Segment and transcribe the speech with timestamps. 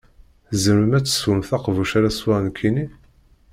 [0.51, 2.85] Tzemrem ad teswem taqbuct ara sweɣ nekkini?